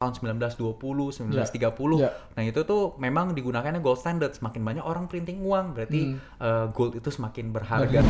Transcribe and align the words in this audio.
tahun 0.00 0.16
1920, 0.16 0.80
1930. 1.12 2.00
Ya. 2.00 2.08
Nah, 2.32 2.40
itu 2.40 2.64
tuh 2.64 2.96
memang 2.96 3.36
digunakannya 3.36 3.84
gold 3.84 4.00
standard. 4.00 4.32
Semakin 4.32 4.64
banyak 4.64 4.80
orang 4.80 5.04
printing 5.12 5.44
uang, 5.44 5.76
berarti 5.76 6.16
eh, 6.40 6.66
gold 6.72 6.96
itu 6.96 7.12
semakin 7.12 7.52
berharga. 7.52 8.00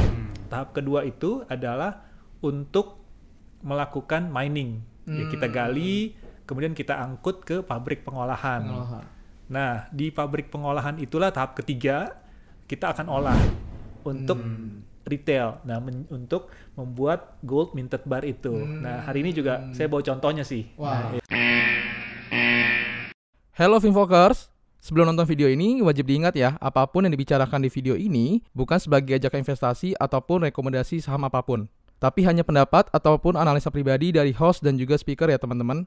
Tahap 0.47 0.71
kedua 0.71 1.03
itu 1.03 1.43
adalah 1.51 2.07
untuk 2.47 3.03
melakukan 3.67 4.31
mining. 4.31 4.87
Ya, 5.11 5.27
kita 5.27 5.51
gali, 5.51 6.15
kemudian 6.47 6.79
kita 6.79 6.95
angkut 6.95 7.43
ke 7.43 7.67
pabrik 7.67 8.07
pengolahan. 8.07 8.63
Pengolahan. 8.63 9.05
Nah, 9.51 9.91
di 9.91 10.15
pabrik 10.15 10.47
pengolahan 10.47 10.95
itulah 11.03 11.35
tahap 11.35 11.59
ketiga 11.59 12.15
kita 12.71 12.95
akan 12.95 13.11
olah 13.11 13.35
untuk 14.07 14.39
retail. 15.03 15.59
Nah, 15.67 15.83
men- 15.83 16.07
untuk 16.07 16.55
membuat 16.79 17.35
gold 17.43 17.75
minted 17.75 18.07
bar 18.07 18.23
itu. 18.23 18.55
Nah, 18.79 19.03
hari 19.03 19.27
ini 19.27 19.35
juga 19.35 19.67
saya 19.75 19.91
bawa 19.91 20.07
contohnya 20.07 20.47
sih. 20.47 20.71
Wah. 20.79 21.11
Nah, 21.11 21.19
Hello 23.51 23.83
Finfokers, 23.83 24.47
sebelum 24.79 25.11
nonton 25.11 25.27
video 25.27 25.51
ini 25.51 25.83
wajib 25.83 26.07
diingat 26.07 26.39
ya, 26.39 26.55
apa 26.63 26.87
pun 26.87 27.03
yang 27.03 27.11
dibicarakan 27.11 27.67
di 27.67 27.67
video 27.67 27.99
ini 27.99 28.47
bukan 28.55 28.79
sebagai 28.79 29.19
ajakan 29.19 29.43
investasi 29.43 29.99
ataupun 29.99 30.47
rekomendasi 30.47 31.03
saham 31.03 31.27
apa 31.27 31.43
pun, 31.43 31.67
tapi 31.99 32.23
hanya 32.23 32.47
pendapat 32.47 32.87
ataupun 32.95 33.35
analisa 33.35 33.67
pribadi 33.67 34.15
dari 34.15 34.31
host 34.31 34.63
dan 34.63 34.79
juga 34.79 34.95
speaker 34.95 35.27
ya 35.27 35.35
teman-teman. 35.35 35.83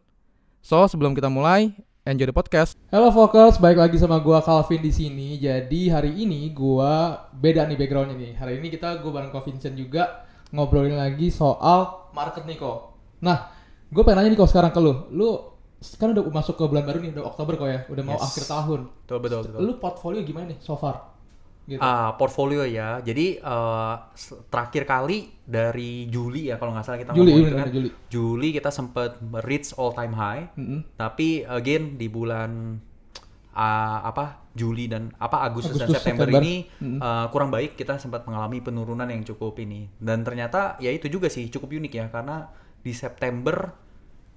So, 0.60 0.84
sebelum 0.92 1.16
kita 1.16 1.32
mulai, 1.32 1.72
enjoy 2.04 2.28
the 2.28 2.36
podcast. 2.36 2.76
Halo 2.92 3.16
Fokers, 3.16 3.56
balik 3.64 3.80
lagi 3.80 3.96
sama 3.96 4.20
gua 4.20 4.44
Calvin 4.44 4.84
di 4.84 4.92
sini. 4.92 5.40
Jadi 5.40 5.88
hari 5.88 6.20
ini 6.20 6.52
gua 6.52 7.16
beda 7.32 7.64
nih 7.64 7.80
backgroundnya 7.80 8.20
nih. 8.20 8.34
Hari 8.44 8.54
ini 8.60 8.76
kita 8.76 9.00
gua 9.00 9.24
bareng 9.24 9.32
Vincent 9.32 9.80
juga 9.80 10.28
ngobrolin 10.52 11.00
lagi 11.00 11.32
soal 11.32 12.12
market 12.12 12.44
nih 12.44 12.60
kok. 12.60 13.00
Nah, 13.24 13.56
gue 13.88 14.04
pengen 14.04 14.20
nanya 14.20 14.36
nih 14.36 14.40
kok 14.44 14.52
sekarang 14.52 14.76
ke 14.76 14.84
lu. 14.84 15.08
Lu 15.16 15.53
kan 15.96 16.12
udah 16.12 16.24
masuk 16.26 16.56
ke 16.56 16.64
bulan 16.64 16.84
baru 16.84 16.98
nih, 17.00 17.12
udah 17.12 17.24
Oktober 17.26 17.54
kok 17.56 17.68
ya, 17.68 17.80
udah 17.88 18.04
mau 18.04 18.16
Yes. 18.16 18.26
akhir 18.26 18.44
tahun. 18.46 18.80
Betul, 19.04 19.18
betul, 19.20 19.40
betul. 19.44 19.60
Lu 19.60 19.74
portfolio 19.78 20.20
gimana 20.22 20.46
nih 20.50 20.60
so 20.60 20.74
far? 20.74 21.12
Gitu. 21.64 21.80
Ah, 21.80 22.12
portfolio 22.14 22.64
ya. 22.64 23.00
Jadi 23.00 23.40
s- 24.14 24.36
terakhir 24.48 24.84
kali 24.84 25.32
dari 25.42 26.08
Juli 26.08 26.52
ya 26.52 26.60
kalau 26.60 26.76
nggak 26.76 26.84
salah 26.84 27.00
kita 27.00 27.12
Juli, 27.12 27.32
ngomong 27.32 27.40
iya 27.40 27.48
itu 27.48 27.56
kan. 27.56 27.68
Juli. 27.72 27.90
Juli 28.08 28.48
kita 28.52 28.70
sempat 28.70 29.16
reach 29.42 29.72
all 29.74 29.92
time 29.92 30.12
high. 30.12 30.52
Mm-mm. 30.56 30.84
Tapi 30.94 31.44
again 31.44 31.96
di 31.96 32.08
bulan 32.08 32.76
ah, 33.54 34.04
apa 34.04 34.44
Juli 34.52 34.86
dan 34.86 35.10
apa 35.16 35.42
Agustus, 35.42 35.74
dan 35.74 35.88
Agustus, 35.88 36.04
September, 36.04 36.28
September. 36.28 36.44
ini 36.44 36.56
ah, 37.00 37.26
kurang 37.28 37.48
baik 37.48 37.74
kita 37.74 37.96
sempat 37.96 38.24
mengalami 38.24 38.60
penurunan 38.60 39.08
yang 39.08 39.24
cukup 39.24 39.56
ini. 39.58 39.88
Dan 39.96 40.22
ternyata 40.22 40.76
ya 40.78 40.92
itu 40.92 41.08
juga 41.08 41.32
sih 41.32 41.48
cukup 41.48 41.72
unik 41.72 41.94
ya 41.94 42.06
karena 42.08 42.52
di 42.84 42.92
September 42.92 43.72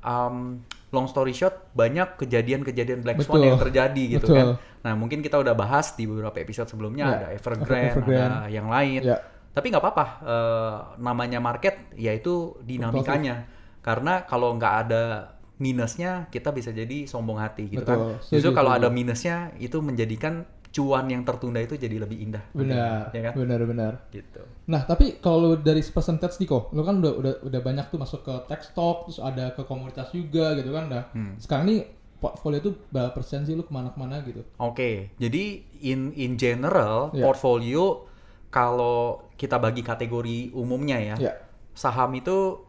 um, 0.01 0.63
long 0.95 1.11
story 1.11 1.35
short 1.35 1.75
banyak 1.75 2.15
kejadian-kejadian 2.15 3.03
black 3.03 3.19
swan 3.23 3.43
Betul. 3.43 3.49
yang 3.51 3.59
terjadi 3.59 4.03
gitu 4.19 4.27
Betul. 4.31 4.37
kan. 4.39 4.47
Nah, 4.87 4.95
mungkin 4.95 5.19
kita 5.19 5.37
udah 5.43 5.55
bahas 5.59 5.99
di 5.99 6.07
beberapa 6.07 6.39
episode 6.39 6.71
sebelumnya 6.71 7.05
Ya, 7.07 7.15
ada 7.19 7.29
Evergrande, 7.35 7.91
Evergrande. 7.91 8.15
ada 8.23 8.47
yang 8.47 8.71
lain. 8.71 9.01
Ya. 9.03 9.19
Tapi 9.51 9.67
nggak 9.73 9.83
apa-apa, 9.83 10.07
eh, 10.23 10.77
namanya 11.03 11.43
market 11.43 11.91
yaitu 11.99 12.55
dinamikanya. 12.63 13.51
Karena 13.83 14.23
kalau 14.29 14.55
nggak 14.55 14.75
ada 14.87 15.35
minusnya, 15.57 16.29
kita 16.29 16.53
bisa 16.53 16.69
jadi 16.71 17.09
sombong 17.09 17.41
hati 17.41 17.73
gitu 17.73 17.83
Betul, 17.83 18.21
kan. 18.21 18.29
Justru 18.29 18.51
kalau 18.53 18.77
ada 18.77 18.93
minusnya, 18.93 19.57
itu 19.57 19.81
menjadikan 19.81 20.45
cuan 20.77 21.09
yang 21.09 21.25
tertunda 21.25 21.57
itu 21.57 21.81
jadi 21.81 21.97
lebih 21.97 22.21
indah. 22.21 22.45
Benar, 22.53 23.09
Ya 23.17 23.21
kan? 23.25 23.33
benar, 23.33 23.61
benar. 23.65 23.93
Gitu. 24.13 24.45
Nah, 24.69 24.85
tapi 24.85 25.17
kalau 25.25 25.57
dari 25.57 25.81
percentage 25.81 26.37
nih 26.37 26.45
kok, 26.45 26.69
lu 26.77 26.85
kan 26.85 27.01
udah 27.01 27.13
udah 27.17 27.35
udah 27.49 27.61
banyak 27.65 27.89
tuh 27.89 27.97
masuk 27.97 28.21
ke 28.21 28.35
tech 28.45 28.61
stock, 28.61 29.09
terus 29.09 29.17
ada 29.17 29.57
ke 29.57 29.65
komunitas 29.65 30.13
juga 30.13 30.53
gitu 30.53 30.77
kan. 30.77 30.93
Nah, 30.93 31.03
Hmm. 31.17 31.41
sekarang 31.41 31.65
nih 31.73 31.81
portfolio 32.21 32.61
tuh 32.61 32.77
berapa 32.93 33.17
persen 33.17 33.49
sih 33.49 33.57
lu 33.57 33.65
ke 33.65 33.73
mana-kemana 33.73 34.21
gitu? 34.21 34.45
Oke, 34.61 35.17
jadi 35.17 35.65
in 35.81 36.13
in 36.13 36.37
general 36.37 37.09
Ya. 37.17 37.25
portfolio 37.25 38.05
kalau 38.49 39.25
kita 39.37 39.57
bagi 39.57 39.81
kategori 39.81 40.53
umumnya 40.53 41.01
ya, 41.01 41.17
Ya, 41.17 41.33
saham 41.73 42.13
itu 42.15 42.69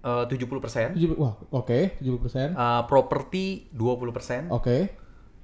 eh, 0.00 0.24
70%, 0.28 0.96
tujuh 0.96 1.12
wah 1.20 1.36
oke, 1.52 2.00
70 2.00 2.20
persen, 2.24 2.48
eh, 2.56 2.82
properti 2.88 3.68
20%, 3.68 4.48
oke, 4.48 4.76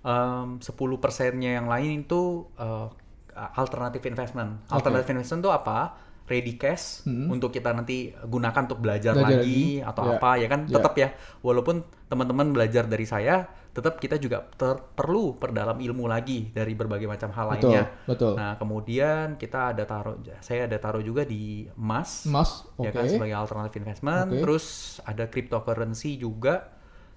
em, 0.07 0.63
10 0.63 0.71
persennya 0.97 1.59
yang 1.59 1.67
lain 1.67 2.07
itu 2.07 2.47
eh, 2.55 2.89
alternative 3.35 4.07
investment. 4.07 4.65
Alternative 4.71 5.11
investment 5.13 5.43
itu 5.43 5.53
apa? 5.53 5.79
Ready 6.27 6.59
cash 6.59 7.07
Hmm. 7.07 7.31
untuk 7.31 7.51
kita 7.51 7.71
nanti 7.71 8.11
gunakan 8.11 8.67
untuk 8.67 8.83
belajar, 8.83 9.15
Belajar 9.15 9.39
lagi, 9.47 9.79
lagi. 9.79 9.87
atau 9.87 10.03
Ya. 10.03 10.11
apa 10.17 10.31
ya 10.35 10.47
kan? 10.49 10.61
Ya. 10.67 10.75
Tetap 10.75 10.95
ya, 10.97 11.09
walaupun 11.39 11.77
teman-teman 12.07 12.51
belajar 12.51 12.83
dari 12.83 13.07
saya, 13.07 13.47
tetap 13.71 14.01
kita 14.01 14.17
juga 14.17 14.43
ter- 14.57 14.83
perlu 14.97 15.37
perdalam 15.37 15.77
ilmu 15.77 16.09
lagi 16.09 16.49
dari 16.51 16.73
berbagai 16.73 17.07
macam 17.07 17.31
hal 17.31 17.47
betul, 17.53 17.71
lainnya. 17.71 17.85
betul. 18.09 18.33
Nah, 18.35 18.53
kemudian 18.57 19.37
kita 19.37 19.71
ada 19.77 19.85
taruh 19.85 20.17
saya 20.41 20.65
ada 20.67 20.81
taruh 20.81 21.05
juga 21.05 21.23
di 21.23 21.69
emas 21.77 22.25
Emas, 22.27 22.65
oke, 22.75 22.89
ya 22.89 22.91
kan 22.91 23.05
sebagai 23.07 23.37
alternative 23.37 23.83
investment. 23.85 24.27
Oke. 24.33 24.41
Terus 24.43 24.65
ada 25.05 25.29
cryptocurrency 25.29 26.17
juga 26.17 26.73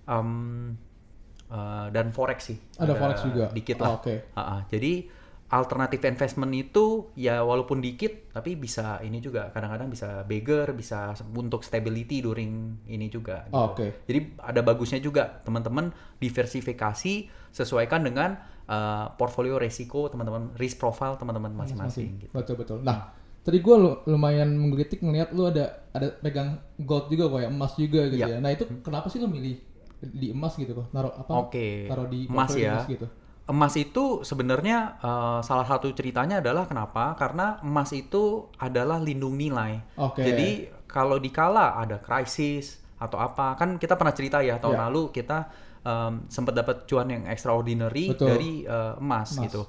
em, 0.05 0.75
eh, 1.49 1.85
dan 1.89 2.09
forex 2.09 2.39
sih. 2.45 2.57
Ada 2.75 2.93
forex 2.93 3.17
juga? 3.23 3.45
Dikit 3.49 3.77
Oh, 3.79 3.83
lah. 3.83 3.91
oke. 3.97 4.15
Ha-ha. 4.33 4.57
Jadi 4.67 4.93
alternative 5.49 6.05
investment 6.05 6.53
itu 6.53 7.09
ya 7.17 7.41
walaupun 7.41 7.81
dikit 7.81 8.29
tapi 8.29 8.53
bisa 8.53 9.01
ini 9.01 9.17
juga 9.17 9.49
kadang-kadang 9.49 9.89
bisa 9.89 10.21
bigger, 10.21 10.77
bisa 10.77 11.09
untuk 11.33 11.65
stability 11.65 12.21
during 12.21 12.77
ini 12.85 13.09
juga. 13.09 13.49
gitu. 13.49 13.57
Oh, 13.57 13.73
oke. 13.73 14.05
Jadi 14.05 14.19
ada 14.37 14.61
bagusnya 14.61 15.01
juga 15.01 15.41
teman-teman 15.41 15.89
diversifikasi 16.21 17.13
sesuaikan 17.49 18.01
dengan 18.01 18.37
eh, 18.69 19.05
portfolio 19.17 19.57
resiko 19.57 20.05
teman-teman, 20.07 20.53
risk 20.55 20.77
profile 20.77 21.17
teman-teman 21.17 21.49
masing-masing. 21.51 22.21
Gitu. 22.21 22.29
betul 22.29 22.53
betul. 22.53 22.77
Nah, 22.85 23.09
tadi 23.41 23.57
gue 23.57 23.75
lumayan 24.05 24.53
menggelitik 24.53 25.01
ngeliat 25.01 25.33
lu 25.33 25.49
ada 25.49 25.89
ada 25.89 26.13
pegang 26.15 26.61
gold 26.77 27.09
juga 27.09 27.25
kok 27.27 27.39
ya, 27.39 27.49
emas 27.49 27.73
juga 27.73 28.05
gitu 28.05 28.21
Iya. 28.21 28.27
ya. 28.27 28.37
Nah 28.37 28.53
itu 28.53 28.69
kenapa 28.85 29.09
sih 29.09 29.17
lu 29.17 29.25
milih 29.25 29.57
di 30.01 30.31
emas 30.31 30.55
gitu 30.55 30.71
kok? 30.73 30.87
Naruh 30.91 31.13
apa? 31.13 31.31
Oke, 31.35 31.85
Taruh 31.85 32.07
di 32.07 32.25
emas 32.25 32.51
ya. 32.55 32.79
emas 32.79 32.87
gitu. 32.87 33.05
Emas 33.45 33.73
itu 33.75 34.21
sebenarnya 34.21 34.77
eh, 34.97 35.39
salah 35.41 35.65
satu 35.65 35.89
ceritanya 35.91 36.37
adalah 36.39 36.63
kenapa? 36.63 37.17
Karena 37.17 37.57
emas 37.59 37.89
itu 37.91 38.45
adalah 38.55 39.01
lindung 39.01 39.35
nilai. 39.35 39.81
Oke. 39.97 40.21
Jadi 40.21 40.49
kalau 40.85 41.17
dikala 41.17 41.75
ada 41.75 41.97
krisis 41.97 42.77
atau 42.95 43.17
apa, 43.17 43.55
kan 43.55 43.75
kita 43.75 43.95
pernah 43.95 44.13
cerita 44.13 44.39
ya 44.39 44.59
tahun 44.59 44.75
Ya. 44.75 44.81
lalu 44.85 45.01
kita 45.09 45.37
em, 45.81 46.27
sempat 46.27 46.51
dapat 46.53 46.83
cuan 46.85 47.07
yang 47.07 47.23
extraordinary 47.25 48.11
Betul. 48.11 48.27
dari 48.27 48.51
eh, 48.63 48.93
emas, 48.99 49.33
Emas. 49.33 49.43
gitu. 49.47 49.61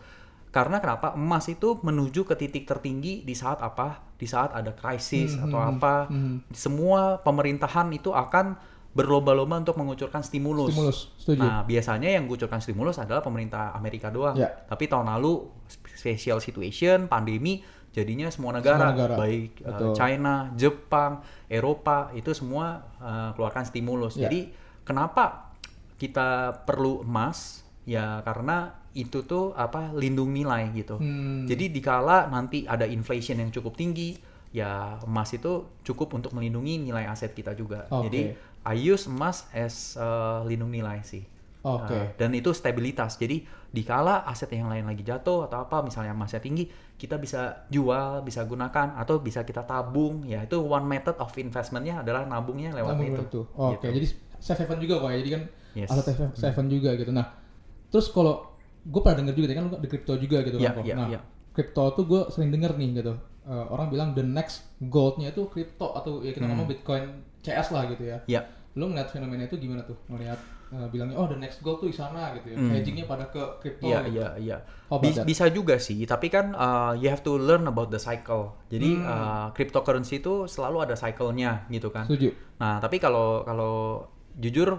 Karena 0.50 0.82
kenapa? 0.82 1.14
Emas 1.14 1.46
itu 1.46 1.78
menuju 1.78 2.26
ke 2.26 2.34
titik 2.34 2.66
tertinggi 2.66 3.22
di 3.22 3.32
saat 3.32 3.62
apa? 3.62 4.02
Di 4.18 4.26
saat 4.26 4.50
ada 4.50 4.74
krisis 4.74 5.38
Hmm, 5.38 5.46
atau 5.46 5.58
hmm, 5.62 5.70
apa? 5.78 5.94
hmm. 6.10 6.36
Semua 6.50 7.22
pemerintahan 7.22 7.86
itu 7.94 8.10
akan 8.10 8.58
berlomba-lomba 8.90 9.62
untuk 9.62 9.78
mengucurkan 9.78 10.20
stimulus. 10.26 10.74
Stimulus, 10.74 10.98
setuju. 11.14 11.40
Nah, 11.40 11.62
biasanya 11.62 12.10
yang 12.10 12.26
gucurkan 12.26 12.58
stimulus 12.58 12.98
adalah 12.98 13.22
pemerintah 13.22 13.70
Amerika 13.70 14.10
doang. 14.10 14.34
Ya. 14.34 14.50
Tapi 14.66 14.90
tahun 14.90 15.06
lalu 15.06 15.46
special 15.94 16.42
situation, 16.42 17.06
pandemi, 17.06 17.62
jadinya 17.94 18.26
semua 18.30 18.58
negara, 18.58 18.90
Semua 18.90 18.94
negara. 18.94 19.14
baik 19.18 19.52
uh, 19.62 19.68
Betul. 19.70 19.92
China, 19.94 20.34
Jepang, 20.58 21.12
Eropa 21.46 22.10
itu 22.14 22.30
semua 22.34 22.82
uh, 22.98 23.30
keluarkan 23.34 23.66
stimulus. 23.66 24.18
Ya. 24.18 24.26
Jadi 24.26 24.50
kenapa 24.82 25.54
kita 25.98 26.62
perlu 26.66 27.06
emas? 27.06 27.62
Ya 27.86 28.22
karena 28.22 28.78
itu 28.94 29.22
tuh 29.22 29.54
apa 29.54 29.94
lindung 29.94 30.34
nilai 30.34 30.70
gitu. 30.74 30.98
Hmm. 30.98 31.46
Jadi 31.46 31.70
dikala 31.70 32.26
nanti 32.26 32.66
ada 32.66 32.86
inflation 32.86 33.38
yang 33.38 33.50
cukup 33.54 33.78
tinggi, 33.78 34.18
ya 34.50 34.98
emas 35.06 35.30
itu 35.30 35.70
cukup 35.86 36.10
untuk 36.14 36.34
melindungi 36.34 36.82
nilai 36.82 37.06
aset 37.06 37.30
kita 37.30 37.54
juga. 37.54 37.86
Oke. 37.88 38.10
Jadi 38.10 38.20
I 38.60 38.76
use 38.76 39.06
emas 39.06 39.46
as 39.54 39.94
uh, 39.96 40.42
lindung 40.44 40.74
nilai 40.74 41.00
sih. 41.06 41.22
Oke. 41.60 41.92
Uh, 41.92 42.06
dan 42.16 42.32
itu 42.34 42.50
stabilitas. 42.50 43.16
Jadi 43.16 43.44
dikala 43.70 44.26
aset 44.26 44.50
yang 44.50 44.66
lain 44.66 44.84
lagi 44.84 45.06
jatuh 45.06 45.46
atau 45.46 45.62
apa, 45.62 45.84
misalnya 45.84 46.10
emasnya 46.10 46.42
tinggi, 46.42 46.66
kita 46.98 47.20
bisa 47.20 47.64
jual, 47.70 48.24
bisa 48.26 48.42
gunakan 48.44 48.98
atau 48.98 49.22
bisa 49.22 49.46
kita 49.46 49.62
tabung. 49.62 50.26
Ya 50.26 50.42
itu 50.42 50.58
one 50.58 50.84
method 50.84 51.14
of 51.20 51.30
investmentnya 51.38 52.02
adalah 52.02 52.26
nabungnya 52.26 52.74
lewat 52.74 52.96
Namun 52.98 53.06
itu. 53.06 53.22
itu. 53.28 53.40
Oke, 53.54 53.86
Gitu. 53.86 53.96
jadi 54.02 54.06
safe 54.40 54.60
haven 54.66 54.78
juga 54.82 54.94
kok 55.04 55.10
ya. 55.12 55.18
Jadi 55.22 55.30
kan 55.30 55.42
Yes. 55.70 55.88
aset 55.94 56.16
safe 56.34 56.50
haven 56.50 56.66
juga 56.66 56.90
gitu. 56.98 57.12
Nah, 57.14 57.30
terus 57.88 58.10
kalau 58.10 58.50
gue 58.82 59.00
pernah 59.04 59.22
denger 59.22 59.34
juga 59.38 59.54
kan 59.54 59.64
lu 59.68 59.76
di 59.78 59.88
crypto 59.88 60.12
juga 60.18 60.42
gitu 60.42 60.56
Iya, 60.58 60.72
kan. 60.72 60.76
kok. 60.80 60.84
iya, 60.88 60.94
nah, 60.96 61.08
iya. 61.12 61.20
crypto 61.54 61.84
tuh 61.94 62.04
gue 62.08 62.20
sering 62.32 62.50
denger 62.50 62.74
nih 62.74 62.88
gitu. 62.98 63.12
Eh, 63.42 63.66
orang 63.66 63.88
bilang 63.88 64.08
the 64.12 64.20
next 64.20 64.68
goldnya 64.82 65.28
itu 65.28 65.48
crypto 65.48 65.92
atau 65.92 66.20
ya 66.20 66.30
kita 66.30 66.44
Hmm. 66.44 66.54
ngomong 66.54 66.68
Bitcoin 66.68 67.04
CS 67.40 67.72
lah 67.72 67.88
gitu 67.88 68.04
ya. 68.04 68.18
Ya. 68.26 68.44
Lu 68.72 68.86
ngeliat 68.86 69.08
fenomena 69.08 69.42
itu 69.42 69.56
gimana 69.56 69.80
tuh? 69.82 69.96
Ngeliat 70.06 70.36
eh, 70.70 70.86
bilangnya 70.86 71.16
oh 71.16 71.26
the 71.26 71.34
next 71.34 71.58
gold 71.60 71.80
tuh 71.80 71.88
di 71.88 71.96
sana 71.96 72.30
gitu 72.36 72.52
ya. 72.52 72.56
Hmm. 72.56 72.70
Hedgingnya 72.70 73.02
pada 73.04 73.26
ke 73.26 73.40
crypto. 73.58 73.82
Iya, 73.82 73.98
gitu. 74.04 74.12
iya, 74.14 74.28
iya. 74.38 74.56
How 74.86 74.96
about 74.96 75.02
Bi- 75.02 75.16
that? 75.16 75.26
Bisa 75.26 75.44
juga 75.48 75.74
sih, 75.76 76.04
tapi 76.04 76.28
kan 76.28 76.52
uh, 76.52 76.92
you 76.94 77.08
have 77.08 77.20
to 77.20 77.34
learn 77.34 77.64
about 77.64 77.88
the 77.88 77.98
cycle. 77.98 78.54
Jadi 78.68 78.90
Hmm. 78.94 79.02
uh, 79.02 79.46
cryptocurrency 79.50 80.20
itu 80.20 80.44
selalu 80.46 80.84
ada 80.84 80.94
cycle-nya 80.94 81.66
gitu 81.66 81.88
kan. 81.88 82.06
Setuju. 82.06 82.30
Nah, 82.56 82.76
tapi 82.76 83.00
kalau 83.00 83.42
kalau 83.42 84.04
jujur 84.36 84.78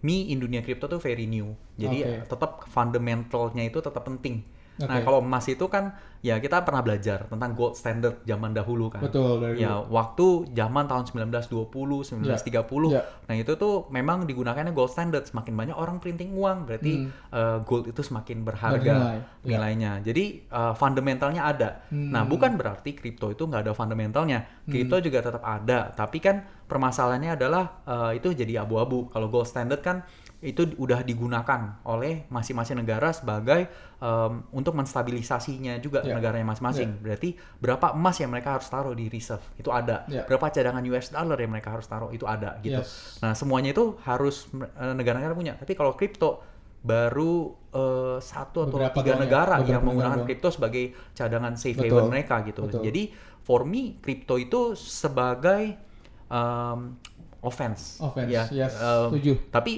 me 0.00 0.28
in 0.28 0.38
dunia 0.38 0.60
kripto 0.60 0.86
tuh 0.86 1.00
very 1.00 1.24
new. 1.24 1.56
Jadi 1.74 1.98
eh, 2.00 2.20
tetap 2.22 2.68
fundamentalnya 2.68 3.64
itu 3.64 3.80
tetap 3.80 4.04
penting. 4.04 4.44
Nah, 4.82 4.98
Oke. 4.98 5.06
kalau 5.06 5.22
emas 5.22 5.46
itu 5.46 5.66
kan 5.70 5.94
ya 6.24 6.40
kita 6.40 6.64
pernah 6.64 6.80
belajar 6.80 7.28
tentang 7.28 7.52
gold 7.52 7.76
standard 7.76 8.24
zaman 8.24 8.56
dahulu 8.56 8.88
kan. 8.88 9.04
Betul, 9.04 9.44
dari 9.44 9.60
Ya, 9.60 9.76
waktu 9.76 10.50
zaman 10.56 10.88
tahun 10.88 11.04
1920, 11.04 11.68
1930. 12.02 12.90
Ya. 12.90 13.04
Nah, 13.28 13.34
itu 13.36 13.52
tuh 13.54 13.86
memang 13.92 14.24
digunakannya 14.24 14.72
gold 14.72 14.90
standard. 14.90 15.28
Semakin 15.28 15.52
banyak 15.52 15.76
orang 15.76 16.00
printing 16.00 16.32
uang, 16.32 16.64
berarti 16.64 17.06
eh, 17.10 17.58
gold 17.62 17.92
itu 17.92 18.00
semakin 18.00 18.40
berharga 18.42 18.80
Bernilai. 18.82 19.18
Ya. 19.20 19.46
nilainya. 19.46 19.92
Jadi 20.00 20.48
eh, 20.48 20.72
fundamentalnya 20.74 21.44
ada. 21.44 21.84
Hmm. 21.92 22.10
Nah, 22.10 22.24
bukan 22.24 22.56
berarti 22.56 22.96
kripto 22.96 23.30
itu 23.30 23.44
nggak 23.44 23.70
ada 23.70 23.72
fundamentalnya. 23.76 24.64
Kripto 24.64 24.96
juga 25.04 25.20
tetap 25.20 25.44
ada, 25.44 25.92
tapi 25.92 26.24
kan 26.24 26.40
permasalahannya 26.64 27.36
adalah 27.36 27.84
eh, 27.84 28.18
itu 28.18 28.32
jadi 28.32 28.64
abu-abu. 28.64 29.12
Kalau 29.12 29.28
gold 29.28 29.46
standard 29.46 29.84
kan 29.84 30.02
itu 30.44 30.76
udah 30.76 31.00
digunakan 31.00 31.80
oleh 31.88 32.28
masing-masing 32.28 32.76
negara 32.76 33.10
sebagai 33.10 33.64
em, 33.96 34.44
untuk 34.52 34.76
menstabilisasinya 34.76 35.80
juga 35.80 36.04
Ya. 36.04 36.12
negaranya 36.12 36.52
masing-masing. 36.52 37.00
Berarti 37.00 37.32
berapa 37.56 37.96
emas 37.96 38.20
yang 38.20 38.28
mereka 38.28 38.60
harus 38.60 38.68
taruh 38.68 38.92
di 38.92 39.08
reserve 39.08 39.40
itu 39.56 39.72
ada. 39.72 40.04
Ya. 40.06 40.28
Berapa 40.28 40.52
cadangan 40.52 40.84
US 40.84 41.08
dollar 41.08 41.40
yang 41.40 41.48
mereka 41.50 41.72
harus 41.72 41.88
taruh 41.88 42.12
itu 42.12 42.28
ada 42.28 42.60
gitu. 42.60 42.84
Yes. 42.84 43.18
Nah, 43.24 43.32
semuanya 43.32 43.72
itu 43.72 43.96
harus 44.04 44.46
eh, 44.54 44.92
negara-negara 44.92 45.32
punya. 45.32 45.56
Tapi 45.56 45.72
kalau 45.72 45.96
kripto 45.96 46.44
baru 46.84 47.48
eh, 47.72 48.18
satu 48.20 48.68
atau 48.68 48.76
Beberapa 48.76 49.00
tiga 49.00 49.16
ya, 49.16 49.20
negara 49.24 49.54
beberapa 49.56 49.72
yang 49.72 49.82
menggunakan 49.82 50.20
kripto 50.28 50.48
sebagai 50.52 50.84
cadangan 51.16 51.56
safe 51.56 51.80
Betul. 51.80 52.04
haven 52.04 52.12
mereka 52.12 52.36
gitu. 52.44 52.68
Betul. 52.68 52.84
Jadi 52.84 53.02
for 53.40 53.64
me 53.64 53.96
kripto 53.98 54.36
itu 54.36 54.76
sebagai 54.76 55.80
um, 56.28 57.00
offense. 57.40 58.00
Offense, 58.00 58.28
ya. 58.28 58.44
yes, 58.52 58.72
Um, 58.76 59.12
setuju. 59.16 59.32
Tapi 59.48 59.72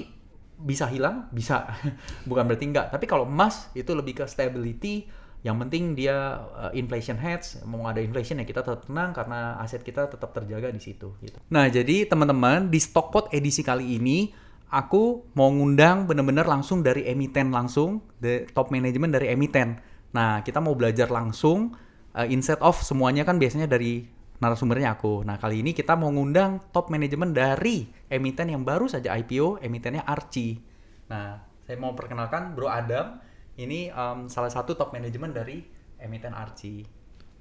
bisa 0.57 0.89
hilang, 0.89 1.29
bisa. 1.29 1.69
Bukan 2.29 2.43
berarti 2.49 2.65
enggak. 2.65 2.89
Tapi 2.89 3.05
kalau 3.05 3.29
emas 3.29 3.69
itu 3.77 3.93
lebih 3.93 4.23
ke 4.23 4.25
stability. 4.25 5.07
Yang 5.45 5.57
penting 5.63 5.83
dia 5.93 6.43
uh, 6.49 6.73
inflation 6.73 7.15
hedge, 7.15 7.61
mau 7.63 7.85
ada 7.85 8.01
inflation 8.01 8.41
ya 8.41 8.45
kita 8.45 8.65
tetap 8.65 8.89
tenang 8.89 9.13
karena 9.13 9.55
aset 9.61 9.85
kita 9.85 10.09
tetap 10.09 10.33
terjaga 10.33 10.73
di 10.73 10.81
situ 10.81 11.13
gitu. 11.21 11.37
Nah, 11.53 11.69
jadi 11.69 12.09
teman-teman 12.09 12.73
di 12.73 12.81
Stockpot 12.81 13.29
edisi 13.29 13.61
kali 13.61 14.01
ini 14.01 14.33
aku 14.73 15.29
mau 15.37 15.47
ngundang 15.53 16.09
bener-bener 16.09 16.43
langsung 16.43 16.81
dari 16.81 17.05
emiten 17.07 17.53
langsung, 17.53 18.01
the 18.19 18.49
top 18.51 18.73
management 18.73 19.13
dari 19.13 19.31
emiten. 19.31 19.77
Nah, 20.11 20.41
kita 20.41 20.57
mau 20.57 20.73
belajar 20.73 21.07
langsung 21.13 21.77
uh, 22.17 22.27
instead 22.27 22.59
of 22.59 22.75
semuanya 22.81 23.23
kan 23.23 23.37
biasanya 23.37 23.69
dari 23.69 24.16
narasumbernya 24.37 24.97
aku. 24.97 25.25
Nah, 25.25 25.41
kali 25.41 25.65
ini 25.65 25.73
kita 25.73 25.97
mau 25.97 26.13
ngundang 26.13 26.69
top 26.69 26.93
manajemen 26.93 27.33
dari 27.33 27.89
emiten 28.09 28.53
yang 28.53 28.61
baru 28.61 28.85
saja 28.85 29.13
IPO, 29.17 29.61
emitennya 29.65 30.05
Archie. 30.05 30.61
Nah, 31.09 31.41
saya 31.65 31.77
mau 31.81 31.97
perkenalkan 31.97 32.53
Bro 32.53 32.69
Adam. 32.69 33.17
Ini 33.57 33.89
um, 33.89 34.29
salah 34.29 34.53
satu 34.53 34.77
top 34.77 34.93
manajemen 34.93 35.33
dari 35.33 35.65
emiten 35.97 36.37
Archie. 36.37 36.85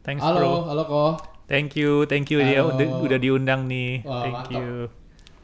Thanks 0.01 0.25
Halo, 0.25 0.39
bro. 0.39 0.53
halo 0.71 0.83
kok. 0.87 1.13
Thank 1.51 1.77
you, 1.77 2.07
thank 2.09 2.33
you 2.33 2.41
dia 2.41 2.65
Halo. 2.65 2.75
udah, 2.75 2.89
udah 3.05 3.19
diundang 3.21 3.69
nih. 3.69 4.01
Wah, 4.07 4.23
thank 4.25 4.35
mantap. 4.35 4.57
you. 4.57 4.71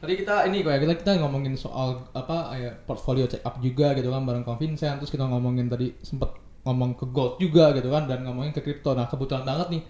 Tadi 0.03 0.13
kita 0.19 0.35
ini 0.51 0.63
kok 0.65 0.71
ya 0.75 0.79
kita 0.83 0.93
kita 0.99 1.11
ngomongin 1.23 1.55
soal 1.55 2.03
apa 2.11 2.51
ya 2.59 2.71
portfolio 2.83 3.23
check 3.23 3.39
up 3.47 3.55
juga 3.63 3.95
gitu 3.95 4.11
kan 4.11 4.27
bareng 4.27 4.43
Vincent 4.59 4.99
terus 4.99 5.07
kita 5.07 5.23
ngomongin 5.23 5.71
tadi 5.71 5.95
sempet 6.03 6.27
ngomong 6.67 6.99
ke 6.99 7.07
gold 7.07 7.39
juga 7.39 7.71
gitu 7.71 7.87
kan 7.87 8.03
dan 8.03 8.27
ngomongin 8.27 8.51
ke 8.51 8.59
kripto. 8.59 8.91
Nah, 8.91 9.07
kebetulan 9.07 9.47
banget 9.47 9.79
nih 9.79 9.83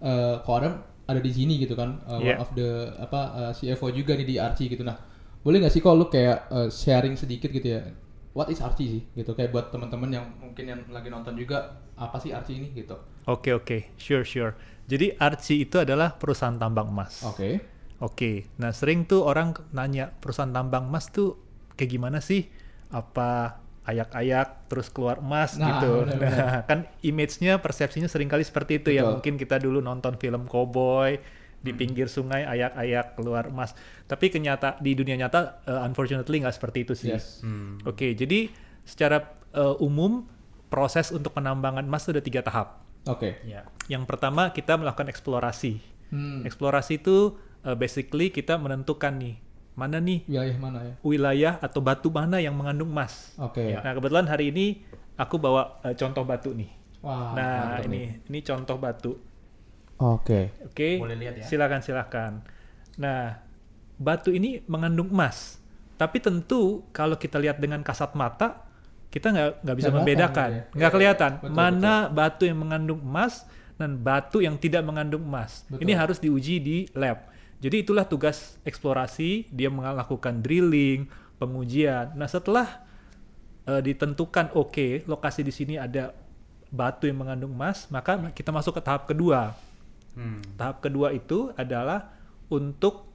eh 0.00 0.34
Ko 0.42 0.58
Adam 0.58 0.89
ada 1.10 1.20
di 1.20 1.32
sini 1.34 1.58
gitu 1.58 1.74
kan 1.74 1.98
eh, 2.06 2.18
Yeah. 2.22 2.38
one 2.38 2.40
of 2.40 2.50
the 2.54 2.70
apa 3.02 3.20
eh, 3.50 3.52
CFO 3.74 3.90
juga 3.90 4.14
nih 4.14 4.26
di 4.26 4.36
Archie 4.38 4.70
gitu. 4.70 4.86
Nah, 4.86 4.94
boleh 5.42 5.58
nggak 5.58 5.72
sih 5.74 5.82
kok 5.82 5.94
lu 5.98 6.06
kayak 6.06 6.38
eh, 6.48 6.68
sharing 6.70 7.18
sedikit 7.18 7.50
gitu 7.50 7.68
ya? 7.76 7.82
What 8.30 8.46
is 8.46 8.62
Archie 8.62 8.86
sih 8.86 9.02
gitu 9.18 9.34
kayak 9.34 9.50
buat 9.50 9.74
teman-teman 9.74 10.10
yang 10.14 10.26
mungkin 10.38 10.64
yang 10.70 10.80
lagi 10.88 11.10
nonton 11.10 11.34
juga 11.34 11.82
apa 11.98 12.16
sih 12.22 12.30
Archie 12.30 12.62
ini 12.62 12.70
gitu. 12.72 12.94
Oke 13.26 13.50
oke, 13.50 13.98
sure 13.98 14.22
sure. 14.22 14.54
Jadi 14.86 15.18
Archie 15.18 15.66
itu 15.66 15.82
adalah 15.82 16.14
perusahaan 16.14 16.54
tambang 16.54 16.90
emas. 16.90 17.26
Oke. 17.26 17.58
Oke, 18.00 18.48
nah 18.56 18.72
sering 18.72 19.04
tuh 19.04 19.28
orang 19.28 19.52
nanya 19.76 20.08
perusahaan 20.08 20.48
tambang 20.48 20.88
emas 20.88 21.12
tuh 21.12 21.36
kayak 21.76 21.90
gimana 21.92 22.18
sih? 22.24 22.48
Apa 22.88 23.60
ayak-ayak 23.90 24.66
terus 24.66 24.88
keluar 24.88 25.18
emas 25.18 25.54
Nah, 25.54 25.78
gitu. 25.78 26.06
benar-benar. 26.06 26.38
Nah, 26.38 26.60
kan 26.64 26.78
image-nya 27.00 27.58
persepsinya 27.58 28.06
sering 28.06 28.26
kali 28.26 28.42
seperti 28.42 28.78
itu 28.78 28.90
ya. 28.90 29.02
Betul. 29.02 29.12
Mungkin 29.18 29.34
kita 29.36 29.56
dulu 29.58 29.78
nonton 29.78 30.14
film 30.16 30.46
cowboy 30.46 31.18
di 31.60 31.70
Hmm. 31.70 31.78
pinggir 31.78 32.08
sungai 32.08 32.42
ayak-ayak 32.42 33.14
keluar 33.14 33.46
emas. 33.46 33.76
Tapi 34.06 34.32
kenyata 34.32 34.80
di 34.80 34.94
dunia 34.94 35.18
nyata 35.18 35.60
uh, 35.64 35.84
unfortunately 35.84 36.40
nggak 36.40 36.56
seperti 36.56 36.78
itu 36.82 36.94
sih. 36.96 37.12
Yes. 37.12 37.44
Hmm. 37.44 37.76
Oke, 37.84 38.14
jadi 38.14 38.48
secara 38.82 39.20
uh, 39.52 39.76
umum 39.78 40.24
proses 40.66 41.10
untuk 41.10 41.34
penambangan 41.34 41.82
emas 41.82 42.06
itu 42.06 42.14
ada 42.14 42.22
tiga 42.22 42.40
tahap. 42.40 42.80
Oke. 43.04 43.42
Ya. 43.44 43.68
Yang 43.86 44.06
pertama 44.06 44.48
kita 44.50 44.76
melakukan 44.76 45.10
eksplorasi. 45.10 45.82
Hmm. 46.08 46.46
Eksplorasi 46.46 46.98
itu 46.98 47.36
uh, 47.62 47.76
basically 47.76 48.30
kita 48.30 48.56
menentukan 48.56 49.14
nih 49.14 49.36
mana 49.80 49.96
nih 49.96 50.28
Wilayah 50.28 50.56
mana 50.60 50.78
ya? 50.84 50.94
wilayah 51.00 51.54
atau 51.64 51.80
batu 51.80 52.12
mana 52.12 52.36
yang 52.36 52.52
mengandung 52.52 52.92
emas. 52.92 53.32
Oke. 53.40 53.72
Nah 53.80 53.96
kebetulan 53.96 54.28
hari 54.28 54.52
ini 54.52 54.84
aku 55.16 55.40
bawa 55.40 55.80
uh, 55.80 55.96
contoh 55.96 56.20
batu 56.28 56.52
nih. 56.52 56.68
Wah. 57.00 57.32
nah 57.32 57.80
ini 57.80 57.88
nih. 57.88 58.06
ini 58.28 58.38
contoh 58.44 58.76
batu. 58.76 59.16
Oke. 59.96 60.52
Oke. 60.68 61.00
Boleh 61.00 61.16
lihat 61.16 61.40
ya. 61.40 61.44
Silakan 61.48 61.80
silakan. 61.80 62.44
Nah 63.00 63.40
batu 63.96 64.28
ini 64.36 64.60
mengandung 64.68 65.08
emas. 65.08 65.56
Tapi 65.96 66.20
tentu 66.20 66.84
kalau 66.92 67.16
kita 67.16 67.40
lihat 67.40 67.56
dengan 67.56 67.80
kasat 67.80 68.12
mata 68.12 68.68
kita 69.10 69.34
nggak 69.34 69.50
nggak 69.66 69.76
bisa 69.76 69.90
membedakan, 69.90 70.48
gitu 70.48 70.54
ya. 70.54 70.62
nggak 70.70 70.90
Iya, 70.90 70.94
kelihatan 70.94 71.32
betul, 71.42 71.50
mana 71.50 71.94
batu 72.06 72.42
yang 72.46 72.58
mengandung 72.62 73.02
emas 73.02 73.42
dan 73.74 73.98
batu 73.98 74.38
yang 74.38 74.54
tidak 74.54 74.86
mengandung 74.86 75.26
emas. 75.26 75.66
Betul. 75.66 75.82
Ini 75.82 75.92
harus 75.98 76.22
diuji 76.22 76.56
di 76.62 76.76
lab. 76.94 77.29
Jadi 77.60 77.84
itulah 77.84 78.08
tugas 78.08 78.56
eksplorasi, 78.64 79.52
dia 79.52 79.68
melakukan 79.68 80.40
drilling, 80.40 81.06
pengujian. 81.36 82.16
Nah 82.16 82.24
setelah 82.24 82.84
eh, 83.68 83.84
ditentukan 83.84 84.56
oke 84.56 85.04
lokasi 85.04 85.44
di 85.44 85.52
sini 85.52 85.74
ada 85.76 86.16
batu 86.72 87.04
yang 87.04 87.20
mengandung 87.20 87.52
emas, 87.52 87.84
maka 87.92 88.16
kita 88.32 88.48
masuk 88.48 88.78
ke 88.78 88.82
tahap 88.82 89.04
kedua. 89.04 89.52
Hmm. 90.16 90.40
Tahap 90.56 90.80
kedua 90.80 91.12
itu 91.12 91.52
adalah 91.54 92.14
untuk 92.48 93.10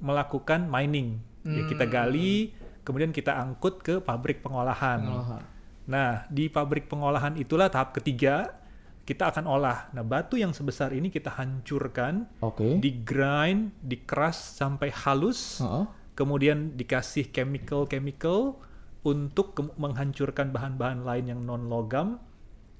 melakukan 0.00 0.64
mining. 0.68 1.20
Ya, 1.40 1.64
kita 1.68 1.88
Hmm. 1.88 1.92
gali, 1.92 2.52
kemudian 2.84 3.12
kita 3.16 3.32
angkut 3.32 3.80
ke 3.80 4.00
pabrik 4.00 4.44
pengolahan. 4.44 5.00
Pengolahan. 5.00 5.42
Nah, 5.88 6.28
di 6.28 6.52
pabrik 6.52 6.86
pengolahan 6.86 7.34
itulah 7.40 7.72
tahap 7.72 7.96
ketiga 7.96 8.59
kita 9.02 9.26
akan 9.26 9.44
olah. 9.44 9.90
Nah, 9.90 10.02
batu 10.02 10.34
yang 10.34 10.50
sebesar 10.50 10.90
ini 10.90 11.08
kita 11.08 11.30
hancurkan, 11.30 12.30
Oke. 12.38 12.78
di 12.78 13.00
grind, 13.00 13.74
dikeras 13.80 14.36
sampai 14.54 14.90
halus, 14.96 15.58
Heeh. 15.58 15.84
kemudian 16.14 16.72
dikasih 16.72 17.30
chemical-chemical 17.30 18.60
untuk 19.02 19.46
ke- 19.52 19.74
menghancurkan 19.74 20.50
bahan-bahan 20.50 21.02
lain 21.02 21.24
yang 21.26 21.40
non 21.40 21.66
logam. 21.66 22.20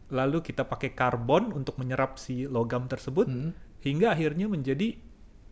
Lalu 0.08 0.42
kita 0.42 0.64
pakai 0.64 0.90
karbon 0.90 1.50
untuk 1.50 1.78
menyerap 1.78 2.14
si 2.14 2.44
logam 2.44 2.84
tersebut 2.84 3.26
Hmm. 3.26 3.50
hingga 3.80 4.10
akhirnya 4.10 4.46
menjadi 4.46 4.98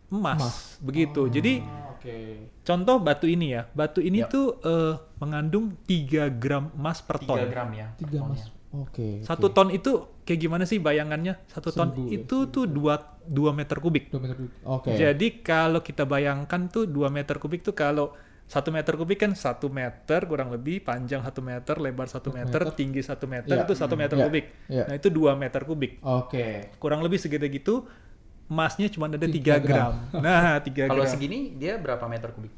emas. 0.09 0.37
Emas. 0.37 0.57
Begitu. 0.79 1.21
Jadi 1.29 1.53
Ah, 1.59 1.93
Oke. 1.93 2.17
contoh 2.61 2.99
batu 2.99 3.25
ini 3.25 3.51
ya. 3.51 3.67
Batu 3.69 3.99
ini 3.99 4.19
Yap. 4.19 4.29
tuh 4.29 4.47
eh, 4.61 4.93
mengandung 5.17 5.75
3 5.83 6.27
gram 6.29 6.71
emas 6.73 6.99
per 6.99 7.17
3 7.17 7.27
ton. 7.29 7.47
gram 7.47 7.69
ya. 7.71 7.87
per 7.89 7.97
Tiga 7.99 8.17
tonnya. 8.19 8.35
mas. 8.35 8.43
Oke. 8.69 9.09
Satu 9.23 9.47
oke. 9.47 9.55
ton 9.55 9.69
itu 9.69 9.91
kayak 10.29 10.39
gimana 10.39 10.63
sih 10.63 10.77
bayangannya? 10.77 11.41
Satu 11.45 11.73
ton 11.73 11.89
Seribu 11.89 12.05
ya, 12.05 12.21
itu 12.21 12.37
tuh 12.47 12.63
2 12.63 13.25
2 13.25 13.49
meter 13.51 13.77
kubik. 13.77 14.07
Dua 14.07 14.21
meter 14.21 14.37
kubik. 14.37 14.53
Oke. 14.63 14.93
Jadi 14.93 15.27
kalau 15.41 15.81
kita 15.81 16.05
bayangkan 16.05 16.69
tuh 16.69 16.85
2 16.85 17.09
meter 17.09 17.35
kubik 17.35 17.65
tuh 17.65 17.73
kalau 17.73 18.13
satu 18.45 18.69
meter 18.69 18.93
kubik 18.93 19.17
kan 19.19 19.33
satu 19.33 19.69
meter 19.69 20.25
kurang 20.25 20.49
lebih 20.49 20.81
panjang 20.81 21.21
satu 21.21 21.37
meter 21.39 21.77
lebar 21.77 22.05
satu 22.05 22.29
meter, 22.29 22.61
meter. 22.61 22.73
tinggi 22.73 22.97
satu 22.99 23.25
meter 23.25 23.49
Iya. 23.51 23.61
itu 23.63 23.73
satu 23.73 23.93
meter 23.93 24.15
Iya. 24.15 24.25
kubik. 24.25 24.45
Iya. 24.65 24.83
Nah 24.85 24.95
itu 24.95 25.07
2 25.09 25.33
meter 25.33 25.61
kubik. 25.63 26.01
Oke. 26.01 26.73
Kurang 26.77 27.01
lebih 27.01 27.17
segede 27.17 27.45
gitu 27.47 27.85
emasnya 28.45 28.89
cuma 28.89 29.05
ada 29.05 29.17
3 29.17 29.29
Tiga 29.29 29.55
gram. 29.57 29.93
gram. 29.93 29.93
Nah 30.17 30.57
3 30.59 30.85
Kalau 30.85 31.05
gram. 31.05 31.11
segini 31.11 31.53
dia 31.53 31.77
berapa 31.77 32.01
meter 32.05 32.33
kubik? 32.33 32.49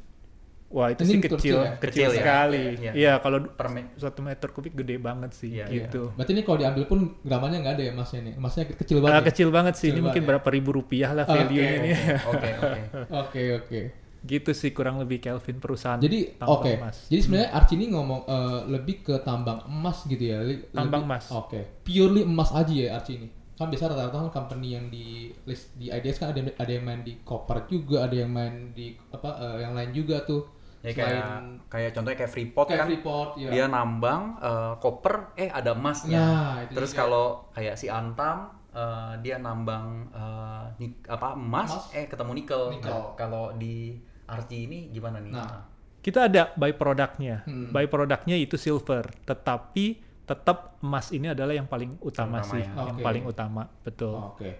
Wah 0.72 0.88
itu 0.88 1.00
Ini 1.00 1.10
sih 1.10 1.18
kecil 1.20 1.36
kecil, 1.36 1.56
ya? 1.58 1.72
kecil, 1.74 1.84
Kecil 1.84 2.08
ya? 2.08 2.16
sekali. 2.16 2.64
Iya. 2.74 2.92
Iya 2.92 3.12
kalau 3.18 3.38
Per 3.44 3.68
me- 3.68 3.92
satu 3.94 4.20
meter 4.20 4.48
kubik 4.48 4.72
gede 4.74 4.96
banget 4.96 5.30
sih 5.32 5.52
Iya, 5.54 5.68
gitu. 5.68 6.10
Berarti 6.10 6.32
ini 6.32 6.42
kalau 6.42 6.58
diambil 6.58 6.84
pun 6.86 6.98
gramannya 7.20 7.60
nggak 7.60 7.74
ada 7.76 7.82
ya 7.82 7.92
emasnya 7.92 8.20
nih. 8.22 8.34
Emasnya 8.34 8.64
kecil 8.72 8.96
Ah, 8.96 9.02
banget. 9.02 9.12
ya? 9.14 9.26
kecil 9.28 9.48
banget 9.50 9.74
sih, 9.74 9.80
Kecil 9.84 9.92
ini 9.92 10.00
mungkin 10.02 10.22
ya? 10.22 10.28
berapa 10.28 10.48
ribu 10.48 10.70
rupiah 10.72 11.10
lah 11.12 11.24
Oke, 11.24 11.36
value-nya 11.36 11.72
ini. 11.78 11.90
Oke, 12.24 12.48
oke. 12.58 12.80
Oke 13.12 13.42
oke. 13.54 13.80
gitu 14.22 14.50
sih 14.52 14.70
kurang 14.70 14.96
lebih 14.96 15.18
Kelvin 15.18 15.58
perusahaan 15.58 15.98
Jadi 15.98 16.38
tambang 16.38 16.56
oke. 16.56 16.70
emas. 16.72 16.96
Jadi 17.06 17.20
sebenarnya 17.20 17.50
Archie 17.52 17.74
ini 17.74 17.86
ngomong 17.90 18.20
eh, 18.24 18.60
lebih 18.70 18.96
ke 19.02 19.14
tambang 19.20 19.60
emas 19.66 20.06
gitu 20.06 20.24
ya. 20.24 20.38
Li- 20.40 20.62
Tambang 20.70 21.02
lebih- 21.02 21.10
emas. 21.12 21.24
Oke. 21.28 21.60
Purely 21.82 22.22
emas 22.22 22.48
aja 22.50 22.70
ya 22.72 22.88
Archie 22.94 23.18
ini. 23.18 23.28
Kan 23.52 23.66
biasa 23.68 23.84
rata-rata 23.84 24.16
kan 24.16 24.30
company 24.32 24.72
yang 24.72 24.86
di 24.88 25.06
list 25.42 25.74
di 25.74 25.90
IDS 25.90 26.16
kan 26.16 26.30
ada 26.30 26.38
ada 26.38 26.70
yang 26.70 26.80
main 26.82 27.02
di 27.02 27.18
copper 27.20 27.66
juga, 27.66 28.06
ada 28.06 28.14
yang 28.14 28.30
main 28.30 28.70
di 28.70 28.94
apa 29.10 29.28
eh, 29.36 29.58
yang 29.60 29.74
lain 29.74 29.90
juga 29.92 30.22
tuh. 30.22 30.61
Ya 30.82 30.90
kayak 30.92 31.08
Selain- 31.14 31.58
kayak 31.66 31.90
contohnya 31.92 32.18
kayak 32.18 32.32
Freeport 32.32 32.66
kayak 32.66 32.80
kan 32.80 32.88
Freeport 32.90 33.30
ya. 33.36 33.48
dia 33.48 33.64
nambang 33.66 34.22
eh, 34.36 34.72
koper 34.76 35.16
eh 35.34 35.46
ada 35.46 35.70
emasnya. 35.72 36.18
Nah, 36.18 36.54
Terus 36.68 36.90
juga. 36.90 37.00
kalau 37.00 37.26
kayak 37.50 37.74
si 37.76 37.86
Antam 37.86 38.38
eh, 38.68 39.12
dia 39.20 39.38
nambang 39.38 39.86
eh, 40.10 40.64
nik- 40.78 41.06
apa 41.06 41.34
emas, 41.34 41.70
Emas. 41.70 41.84
eh 41.92 42.04
ketemu 42.04 42.30
nikel. 42.34 42.62
Nikel. 42.72 42.90
Nah, 42.90 43.14
kalau 43.14 43.54
di 43.54 43.94
Archie 44.24 44.66
ini 44.66 44.88
gimana 44.88 45.18
nih? 45.18 45.30
Nah. 45.30 45.70
Kita 45.98 46.26
ada 46.26 46.50
byproductnya. 46.52 47.46
Hmm. 47.46 47.70
Byproductnya 47.70 48.34
itu 48.34 48.58
silver, 48.58 49.06
tetapi 49.22 50.02
tetap 50.22 50.74
emas 50.80 51.10
ini 51.10 51.30
adalah 51.30 51.52
yang 51.52 51.66
paling 51.66 51.94
utama 52.00 52.38
Utama 52.38 52.50
sih, 52.50 52.58
ya. 52.60 52.74
yang 52.84 52.98
Oke. 52.98 53.04
paling 53.04 53.22
utama, 53.22 53.62
betul. 53.82 54.14
Oke. 54.34 54.50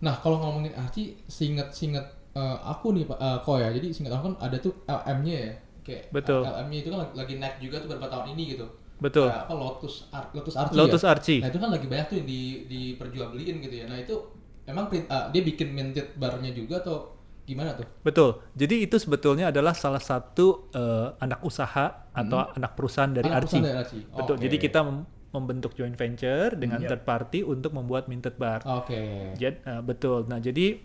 Nah, 0.00 0.18
kalau 0.18 0.42
ngomongin 0.42 0.74
Archie, 0.74 1.14
singet-singet 1.24 2.02
eh, 2.32 2.56
aku 2.62 2.86
nih 2.92 3.04
Pak 3.04 3.18
eh, 3.18 3.38
Ko 3.40 3.52
ya. 3.56 3.68
Jadi 3.70 3.86
singet 3.90 4.10
aku 4.10 4.24
kan 4.28 4.36
ada 4.40 4.56
tuh 4.56 4.72
LM-nya 4.84 5.36
ya. 5.38 5.52
Kayak 5.82 6.02
Betul. 6.10 6.40
LM-nya 6.42 6.78
itu 6.78 6.88
kan 6.88 6.98
lagi, 7.12 7.34
naik 7.36 7.56
juga 7.58 7.76
tuh 7.78 7.88
beberapa 7.88 8.08
tahun 8.08 8.26
ini 8.32 8.42
gitu. 8.50 8.66
Betul. 8.98 9.26
Kayak 9.26 9.44
apa 9.44 9.54
Lotus 9.54 9.94
Ar 10.08 10.24
Lotus 10.30 10.54
Archie 10.54 10.78
Lotus 10.78 11.02
ya? 11.02 11.08
Archie. 11.10 11.40
Nah, 11.42 11.48
itu 11.50 11.58
kan 11.58 11.70
lagi 11.70 11.86
banyak 11.86 12.06
tuh 12.06 12.16
yang 12.16 12.28
di 12.28 12.40
diperjualbeliin 12.66 13.56
gitu 13.60 13.74
ya. 13.76 13.84
Nah, 13.86 13.98
itu 13.98 14.14
emang 14.62 14.86
print- 14.86 15.06
eh, 15.06 15.24
dia 15.30 15.42
bikin 15.42 15.68
minted 15.70 16.14
barnya 16.14 16.50
juga 16.50 16.78
atau 16.78 16.96
gimana 17.42 17.74
tuh? 17.74 17.82
Betul. 18.00 18.38
Jadi 18.54 18.86
itu 18.86 18.96
sebetulnya 18.96 19.50
adalah 19.50 19.74
salah 19.74 19.98
satu 19.98 20.70
eh, 20.70 21.08
anak 21.18 21.42
usaha 21.42 22.06
atau 22.08 22.38
anak 22.48 22.72
perusahaan 22.72 23.10
dari 23.10 23.26
Hmm. 23.26 23.34
Anak 23.34 23.40
Archie. 23.40 23.58
perusahaan 23.58 23.66
dari 23.66 23.82
Archie. 23.82 24.04
Betul. 24.14 24.34
Oke. 24.36 24.42
Jadi 24.46 24.56
kita 24.60 24.80
mem- 24.80 25.06
membentuk 25.32 25.72
joint 25.72 25.96
venture 25.96 26.50
dengan 26.54 26.78
Hmm. 26.78 26.86
third 26.86 27.02
party 27.02 27.40
untuk 27.42 27.72
membuat 27.72 28.06
minted 28.06 28.36
bar. 28.36 28.62
Oke. 28.62 29.34
Jad- 29.34 29.58
eh, 29.60 29.82
betul. 29.82 30.22
Nah, 30.24 30.38
jadi 30.38 30.78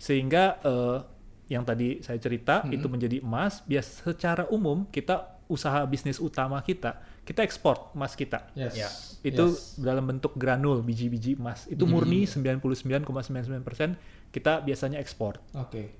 sehingga 0.00 0.56
eh, 0.60 0.98
yang 1.46 1.62
tadi 1.62 2.00
saya 2.00 2.16
cerita 2.16 2.62
Hmm. 2.62 2.72
itu 2.72 2.86
menjadi 2.86 3.20
emas, 3.20 3.60
bias 3.60 4.00
secara 4.00 4.48
umum 4.48 4.88
kita 4.88 5.36
usaha 5.46 5.82
bisnis 5.82 6.16
utama 6.16 6.62
kita, 6.62 6.94
kita 7.20 7.42
ekspor 7.42 7.90
emas 7.92 8.14
kita. 8.14 8.46
Yes. 8.54 8.72
Ya. 8.72 8.88
Itu 9.20 9.50
Yes. 9.50 9.74
dalam 9.76 10.06
bentuk 10.06 10.32
granul 10.34 10.80
biji-biji 10.80 11.34
emas. 11.34 11.66
Itu 11.66 11.84
murni 11.84 12.22
99,99% 12.24 13.98
kita 14.30 14.62
biasanya 14.62 14.98
ekspor. 14.98 15.42
Oke. 15.52 15.90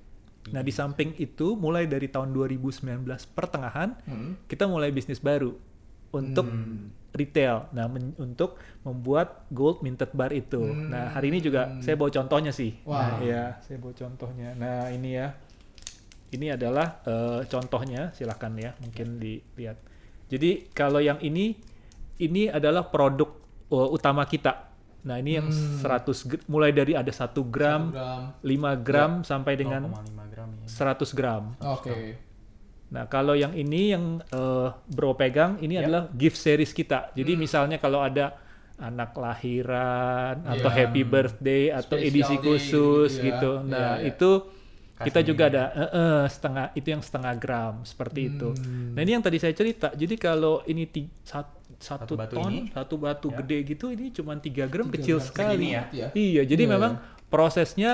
Nah, 0.48 0.62
di 0.62 0.72
samping 0.72 1.12
itu 1.18 1.52
mulai 1.52 1.84
dari 1.84 2.08
tahun 2.08 2.32
2019 2.32 3.04
pertengahan 3.28 3.92
Hmm. 4.00 4.40
kita 4.46 4.64
mulai 4.64 4.88
bisnis 4.88 5.20
baru 5.20 5.52
untuk 6.10 6.46
retail. 7.10 7.66
Nah, 7.70 7.86
men- 7.86 8.14
untuk 8.16 8.54
membuat 8.80 9.46
gold 9.50 9.82
minted 9.82 10.10
bar 10.12 10.30
itu. 10.30 10.62
Nah, 10.62 11.10
hari 11.10 11.28
ini 11.28 11.38
juga 11.40 11.66
saya 11.82 11.94
bawa 11.94 12.08
contohnya 12.08 12.50
sih. 12.50 12.78
Nah, 12.80 12.88
Wah. 12.88 13.18
ya, 13.20 13.42
saya 13.60 13.76
bawa 13.76 13.94
contohnya. 13.94 14.48
Nah, 14.54 14.88
ini 14.88 15.18
ya. 15.18 15.34
Ini 16.30 16.54
adalah 16.54 17.02
eh, 17.02 17.40
contohnya, 17.44 18.14
silahkan 18.14 18.54
ya, 18.54 18.70
mungkin 18.78 19.18
dilihat. 19.18 19.82
Jadi 20.30 20.70
kalau 20.70 21.02
yang 21.02 21.18
ini, 21.18 21.58
ini 22.16 22.46
adalah 22.46 22.86
produk 22.86 23.34
eh, 23.66 23.88
utama 23.90 24.22
kita. 24.22 24.70
Nah, 25.00 25.16
ini 25.18 25.40
yang 25.40 25.48
100 25.50 25.82
gr- 26.28 26.46
mulai 26.46 26.70
dari 26.70 26.92
ada 26.94 27.10
1 27.10 27.42
gram, 27.48 27.90
Satu 27.90 27.96
gram. 27.96 28.22
5 28.44 28.76
gram 28.78 29.12
sampai 29.24 29.56
dengan 29.56 29.90
0,5 29.90 30.30
gram 30.30 30.48
ya. 30.54 30.66
100 30.68 31.10
gram. 31.18 31.44
Oke. 31.66 32.29
Nah, 32.90 33.06
kalau 33.06 33.32
yang 33.32 33.54
ini 33.54 33.90
yang 33.90 34.04
eh, 34.24 34.68
Bro 34.86 35.14
pegang 35.14 35.56
ini 35.58 35.74
Ya. 35.74 35.84
adalah 35.84 36.10
gift 36.12 36.36
series 36.36 36.70
kita. 36.70 37.10
Jadi 37.12 37.32
misalnya 37.34 37.76
kalau 37.76 38.00
ada 38.00 38.34
anak 38.76 39.12
lahiran 39.14 40.40
atau 40.42 40.66
Iya. 40.66 40.76
happy 40.80 41.02
birthday 41.04 41.64
atau 41.68 41.94
Special 41.94 42.08
edisi 42.08 42.34
day 42.34 42.42
khusus 42.42 43.10
gitu 43.12 43.20
ya. 43.20 43.26
gitu. 43.28 43.52
Iya, 43.56 43.68
Nah, 43.68 43.92
iya. 43.96 44.08
itu 44.08 44.30
kita 44.98 45.20
juga 45.22 45.42
ada 45.46 45.64
eh, 45.70 45.90
eh, 45.92 46.22
setengah 46.26 46.66
itu 46.74 46.88
yang 46.88 47.00
setengah 47.00 47.32
gram 47.34 47.74
seperti 47.82 48.20
itu. 48.28 48.48
Hmm. 48.52 48.92
Nah, 48.92 49.00
ini 49.00 49.10
yang 49.12 49.22
tadi 49.22 49.38
saya 49.38 49.52
cerita. 49.52 49.88
Jadi 49.92 50.14
kalau 50.16 50.60
ini 50.66 50.84
satu, 51.22 51.56
Satu 51.80 52.12
batu 52.12 52.36
ton, 52.36 52.52
ini, 52.52 52.68
satu 52.68 52.94
batu 52.96 53.28
ya. 53.30 53.40
gede 53.40 53.58
gitu 53.66 53.88
ini 53.88 54.10
cuma 54.10 54.36
3 54.36 54.68
gram 54.68 54.84
Tiga 54.84 54.94
kecil 54.94 55.16
gram 55.16 55.24
sekali. 55.24 55.72
ya. 55.72 55.88
Ya. 55.90 56.08
Iya, 56.12 56.42
jadi 56.44 56.62
Iya, 56.64 56.70
memang 56.70 56.92
iya. 56.94 57.24
prosesnya 57.26 57.90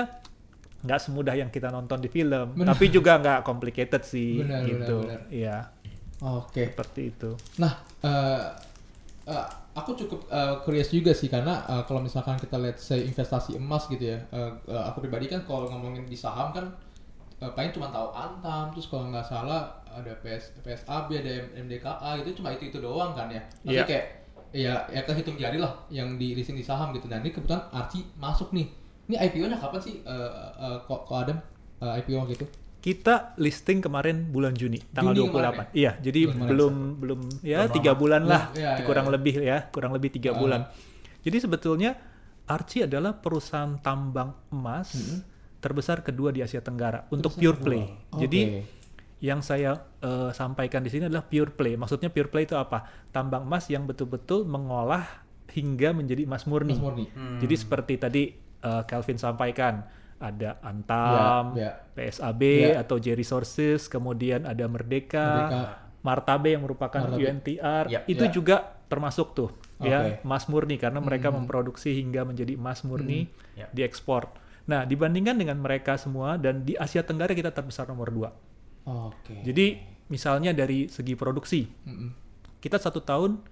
nggak 0.87 0.97
semudah 0.97 1.35
yang 1.35 1.51
kita 1.51 1.67
nonton 1.67 1.99
di 1.99 2.07
film, 2.07 2.55
Benar. 2.55 2.71
tapi 2.71 2.85
juga 2.87 3.19
nggak 3.19 3.39
complicated 3.43 4.01
sih 4.01 4.39
Benar, 4.39 4.63
gitu. 4.63 4.97
benar, 5.03 5.19
benar. 5.19 5.21
Iya, 5.29 5.57
Oke. 6.23 6.63
seperti 6.65 7.01
itu. 7.11 7.29
Nah, 7.59 7.73
eh, 8.01 8.43
eh, 9.27 9.45
aku 9.73 9.93
cukup 9.93 10.25
eh, 10.27 10.55
curious 10.63 10.89
juga 10.89 11.11
sih 11.11 11.27
karena 11.27 11.61
eh, 11.67 11.83
kalau 11.83 11.99
misalkan 11.99 12.39
kita 12.39 12.57
lihat 12.57 12.79
say 12.79 13.03
investasi 13.03 13.53
emas 13.55 13.85
gitu 13.85 14.01
ya, 14.07 14.17
eh, 14.31 14.51
eh, 14.65 14.83
aku 14.87 15.03
pribadi 15.03 15.27
kan 15.27 15.43
kalau 15.43 15.67
ngomongin 15.67 16.03
di 16.03 16.15
saham 16.15 16.49
kan 16.49 16.65
eh, 17.37 17.51
paling 17.51 17.69
cuma 17.69 17.91
tahu 17.91 18.09
Antam, 18.11 18.71
terus 18.71 18.87
kalau 18.87 19.11
nggak 19.11 19.21
salah 19.23 19.69
ada 19.87 20.13
PS, 20.21 20.57
PSAB, 20.61 21.09
ada 21.11 21.33
MDKA 21.57 22.21
gitu, 22.21 22.39
cuma 22.39 22.49
itu 22.49 22.69
itu 22.69 22.77
doang 22.77 23.13
kan 23.13 23.27
ya. 23.27 23.41
Maksudnya 23.61 23.73
Iya. 23.77 23.85
kayak 23.85 24.05
ya 24.55 24.73
ya 24.89 25.01
kehitung 25.03 25.35
jari 25.35 25.59
lah 25.59 25.75
yang 25.91 26.15
di 26.15 26.31
listing 26.33 26.55
di 26.55 26.63
saham 26.63 26.95
gitu. 26.95 27.05
Nah 27.05 27.19
ini 27.19 27.29
kebetulan 27.29 27.61
Archie 27.69 28.07
masuk 28.15 28.55
nih. 28.55 28.69
Ini 29.07 29.15
IPO-nya 29.17 29.57
kapan 29.57 29.79
sih? 29.79 29.95
Eh, 29.97 30.31
eh, 30.57 30.77
kok 30.83 30.99
kok 31.03 31.15
Adam 31.17 31.37
eh, 31.77 31.99
IPO 31.99 32.21
gitu? 32.29 32.45
Kita 32.77 33.35
listing 33.35 33.79
kemarin 33.79 34.27
bulan 34.27 34.53
Juni, 34.53 34.79
tanggal 34.91 35.11
Juni 35.11 35.27
28. 35.27 35.33
kemarin 35.33 35.67
Iya, 35.73 35.91
jadi 35.99 36.19
Bulan 36.21 36.31
kemarin. 36.31 36.47
belum 36.47 36.73
belum 36.97 37.19
ya 37.41 37.59
Belum 37.59 37.73
tiga 37.73 37.91
bulan 37.93 38.21
lah, 38.23 38.43
Belum, 38.47 38.59
iya, 38.59 38.71
iya, 38.73 38.85
kurang 38.85 39.05
iya. 39.05 39.13
lebih 39.13 39.35
ya, 39.41 39.57
kurang 39.67 39.91
lebih 39.91 40.09
tiga 40.09 40.31
Ah. 40.31 40.37
bulan. 40.37 40.61
Jadi 41.19 41.37
sebetulnya 41.37 41.91
Archie 42.45 42.83
adalah 42.83 43.11
perusahaan 43.13 43.75
tambang 43.77 44.31
emas 44.49 44.95
terbesar 45.57 45.99
kedua 45.99 46.31
di 46.31 46.39
Asia 46.39 46.59
Tenggara 46.59 47.03
untuk 47.09 47.33
Terbesar 47.33 47.41
pure 47.41 47.57
kedua. 47.57 47.65
play. 47.65 47.83
Oke. 48.07 48.19
Jadi 48.23 48.41
yang 49.19 49.41
saya 49.41 49.71
eh, 49.99 50.31
sampaikan 50.31 50.79
di 50.79 50.87
sini 50.87 51.03
adalah 51.05 51.25
pure 51.25 51.51
play. 51.51 51.75
Maksudnya 51.75 52.07
pure 52.07 52.29
play 52.29 52.45
itu 52.45 52.55
apa? 52.55 52.87
Tambang 53.09 53.43
emas 53.43 53.67
yang 53.67 53.83
betul-betul 53.83 54.45
mengolah 54.45 55.03
hingga 55.49 55.91
menjadi 55.91 56.23
emas 56.23 56.45
murni. 56.45 56.71
Mas 56.71 56.79
Murni. 56.79 57.05
Hmm. 57.09 57.41
Jadi 57.41 57.55
seperti 57.57 57.93
tadi 57.97 58.23
eh, 58.59 58.83
Calvin 58.85 59.17
sampaikan, 59.17 59.85
ada 60.17 60.57
Antam, 60.61 61.53
Ya, 61.53 61.61
ya. 61.61 61.71
PSAB 61.93 62.41
Ya. 62.73 62.81
atau 62.81 62.97
J 62.97 63.13
Resources, 63.13 63.85
kemudian 63.85 64.43
ada 64.43 64.65
Merdeka, 64.65 65.21
Merdeka. 65.45 65.63
Martabe 66.01 66.49
yang 66.53 66.63
merupakan 66.63 67.01
Martabe. 67.03 67.21
UNTR, 67.21 67.85
Ya. 67.85 68.01
itu 68.05 68.25
Ya. 68.25 68.31
juga 68.31 68.55
termasuk 68.87 69.35
tuh 69.35 69.51
ya 69.77 69.99
Oke. 69.99 70.23
emas 70.23 70.47
murni 70.47 70.79
karena 70.79 70.97
mereka 70.97 71.27
Hmm. 71.27 71.43
memproduksi 71.43 71.91
hingga 71.93 72.23
menjadi 72.23 72.55
emas 72.55 72.81
murni 72.81 73.27
Ya. 73.53 73.67
diekspor. 73.69 74.31
Nah 74.65 74.87
dibandingkan 74.87 75.35
dengan 75.35 75.59
mereka 75.59 75.99
semua 75.99 76.39
dan 76.39 76.63
di 76.63 76.73
Asia 76.73 77.03
Tenggara 77.03 77.35
kita 77.35 77.51
terbesar 77.51 77.85
nomor 77.85 78.09
dua. 78.09 78.31
Oke. 78.87 79.43
Jadi 79.43 79.77
misalnya 80.07 80.55
dari 80.55 80.87
segi 80.87 81.13
produksi 81.13 81.67
Mm-mm. 81.83 82.09
kita 82.57 82.79
satu 82.79 83.03
tahun 83.03 83.43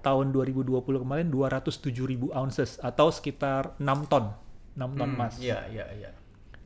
tahun 0.00 0.32
2020 0.32 0.80
kemarin 0.82 1.28
207 1.28 1.92
ribu 2.04 2.32
ounces 2.32 2.80
atau 2.80 3.08
sekitar 3.08 3.76
6 3.78 4.10
ton 4.10 4.32
6 4.74 4.96
ton 4.96 5.08
Hmm, 5.08 5.18
emas. 5.18 5.34
Iya, 5.36 5.66
iya, 5.68 5.86
iya. 5.92 6.10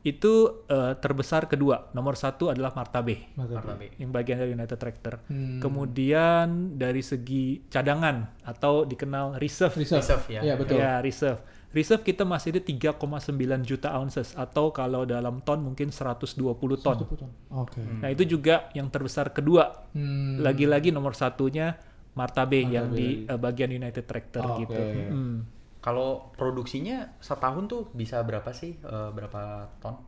Itu 0.05 0.61
eh, 0.69 0.93
terbesar 1.01 1.49
kedua. 1.49 1.89
Nomor 1.97 2.13
satu 2.13 2.53
adalah 2.53 2.69
Martabe. 2.77 3.33
Martabe. 3.33 3.89
yang 3.97 4.13
bagian 4.13 4.37
dari 4.37 4.53
United 4.53 4.77
Tractor. 4.77 5.17
Hmm. 5.25 5.57
Kemudian 5.57 6.77
dari 6.77 7.01
segi 7.01 7.65
cadangan 7.65 8.45
atau 8.45 8.85
dikenal 8.85 9.41
reserve. 9.41 9.73
Reserve. 9.73 10.05
Reserve, 10.05 10.25
ya. 10.29 10.41
Iya, 10.45 10.53
betul. 10.61 10.77
Ya, 10.77 11.01
reserve. 11.01 11.41
Reserve 11.73 12.05
kita 12.05 12.23
masih 12.23 12.55
ada 12.55 12.61
3,9 12.63 13.65
juta 13.65 13.91
ounces 13.97 14.31
atau 14.37 14.69
kalau 14.71 15.03
dalam 15.03 15.41
ton 15.41 15.59
mungkin 15.59 15.89
120 15.89 16.37
ton. 16.79 16.95
120 17.01 17.19
ton. 17.19 17.31
Oke. 17.51 17.81
Nah, 17.81 18.13
itu 18.13 18.37
juga 18.37 18.69
yang 18.77 18.87
terbesar 18.87 19.33
kedua. 19.33 19.89
Hmm. 19.91 20.37
Lagi-lagi 20.39 20.93
nomor 20.93 21.17
satunya 21.17 21.75
Martabe, 22.15 22.63
yang 22.63 22.89
Martabe. 22.91 22.99
di 22.99 23.07
eh, 23.27 23.39
bagian 23.39 23.71
United 23.75 24.05
Tractor 24.07 24.43
Oke. 24.55 24.59
gitu. 24.65 24.81
Hmm. 25.11 25.37
Kalau 25.83 26.33
produksinya 26.33 27.13
setahun 27.21 27.69
tuh 27.69 27.81
bisa 27.93 28.23
berapa 28.25 28.49
sih? 28.55 28.79
Eh, 28.79 29.09
berapa 29.13 29.69
ton? 29.83 30.01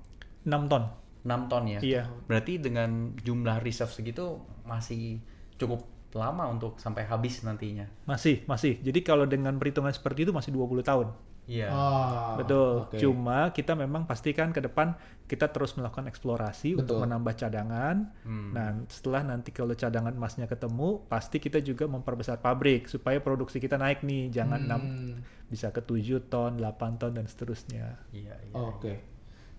6 0.47 0.71
ton. 0.71 0.83
6 1.27 1.51
ton 1.51 1.63
ya? 1.67 1.79
Iya. 1.83 2.03
Berarti 2.25 2.57
dengan 2.57 3.13
jumlah 3.19 3.59
reserve 3.59 3.91
segitu 3.91 4.39
masih 4.63 5.19
cukup 5.59 5.83
lama 6.15 6.47
untuk 6.47 6.79
sampai 6.79 7.03
habis 7.03 7.43
nantinya. 7.43 7.85
Masih, 8.07 8.47
masih. 8.47 8.79
Jadi 8.79 9.03
kalau 9.03 9.27
dengan 9.27 9.59
perhitungan 9.59 9.91
seperti 9.91 10.25
itu 10.25 10.31
masih 10.31 10.55
20 10.55 10.81
tahun. 10.81 11.07
Iya. 11.47 11.71
Ah, 11.71 12.35
Betul. 12.35 12.91
oke. 12.91 12.99
Cuma 12.99 13.55
kita 13.55 13.71
memang 13.73 14.03
pastikan 14.03 14.51
ke 14.51 14.59
depan 14.59 14.99
kita 15.27 15.47
terus 15.51 15.75
melakukan 15.79 16.07
eksplorasi 16.11 16.75
untuk 16.75 16.99
Betul. 16.99 17.03
menambah 17.07 17.33
cadangan. 17.39 17.95
Hmm. 18.27 18.51
Nah, 18.51 18.67
setelah 18.91 19.23
nanti 19.23 19.55
kalau 19.55 19.71
cadangan 19.75 20.11
emasnya 20.11 20.47
ketemu, 20.47 21.07
pasti 21.07 21.39
kita 21.39 21.63
juga 21.63 21.87
memperbesar 21.87 22.43
pabrik 22.43 22.91
supaya 22.91 23.23
produksi 23.23 23.63
kita 23.63 23.79
naik 23.79 24.03
nih, 24.03 24.27
jangan 24.31 24.59
enam 24.59 24.81
Hmm. 24.83 25.19
bisa 25.47 25.71
ke 25.71 25.79
7 25.79 26.27
ton, 26.27 26.59
8 26.59 26.99
ton 26.99 27.15
dan 27.15 27.23
seterusnya. 27.27 27.95
Iya, 28.11 28.35
iya. 28.35 28.53
Oke. 28.55 28.93